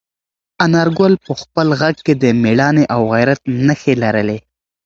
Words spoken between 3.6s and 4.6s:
نښې لرلې.